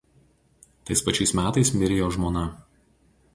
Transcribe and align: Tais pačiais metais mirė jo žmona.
Tais 0.89 1.03
pačiais 1.09 1.33
metais 1.41 1.73
mirė 1.83 1.99
jo 2.01 2.09
žmona. 2.17 2.47